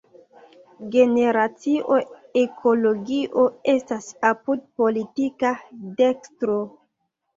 [0.95, 1.97] Generacio
[2.41, 3.45] Ekologio
[3.77, 5.53] estas apud politika
[6.01, 6.57] dekstro.